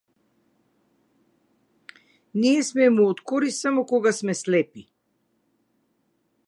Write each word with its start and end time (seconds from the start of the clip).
Ние 2.43 2.63
сме 2.71 2.89
му 2.97 3.05
од 3.11 3.23
корист 3.33 3.61
само 3.67 3.85
кога 3.93 4.15
сме 4.21 4.37
слепи. 4.43 4.87